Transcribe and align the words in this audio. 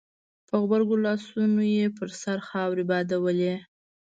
په 0.47 0.53
غبرګو 0.61 0.95
لاسونو 1.05 1.61
يې 1.75 1.85
پر 1.97 2.09
سر 2.21 2.37
خاورې 2.47 2.83
بادولې. 2.89 3.55